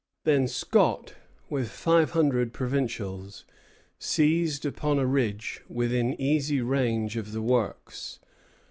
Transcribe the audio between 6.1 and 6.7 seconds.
easy